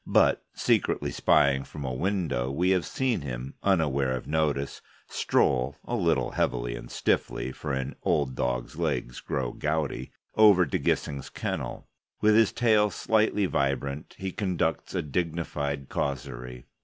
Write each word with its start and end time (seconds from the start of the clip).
But 0.07 0.43
secretly 0.55 1.11
spying 1.11 1.63
from 1.63 1.85
a 1.85 1.93
window, 1.93 2.49
we 2.49 2.71
have 2.71 2.87
seen 2.87 3.21
him, 3.21 3.53
unaware 3.61 4.15
of 4.17 4.25
notice, 4.25 4.81
stroll 5.07 5.75
(a 5.85 5.93
little 5.95 6.31
heavily 6.31 6.75
and 6.75 6.89
stiffly, 6.89 7.51
for 7.51 7.71
an 7.71 7.95
old 8.01 8.33
dog's 8.33 8.77
legs 8.77 9.19
grow 9.21 9.51
gouty) 9.51 10.11
over 10.33 10.65
to 10.65 10.79
Gissing's 10.79 11.29
kennel. 11.29 11.87
With 12.19 12.33
his 12.33 12.51
tail 12.51 12.89
slightly 12.89 13.45
vibrant, 13.45 14.15
he 14.17 14.31
conducts 14.31 14.95
a 14.95 15.03
dignified 15.03 15.87
causerie. 15.87 16.65